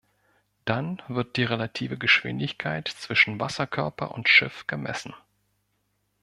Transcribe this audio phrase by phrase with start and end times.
[0.65, 5.13] Dann wird die relative Geschwindigkeit zwischen Wasserkörper und Schiff gemessen.